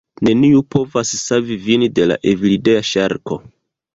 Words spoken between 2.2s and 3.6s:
Evildea ŝarko!